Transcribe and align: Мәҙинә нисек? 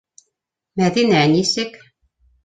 Мәҙинә 0.81 1.19
нисек? 1.33 1.77